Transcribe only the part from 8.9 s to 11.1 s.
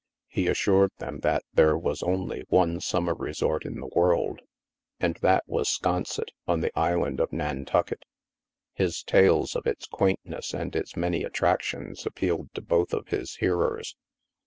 tales of its quaintness and its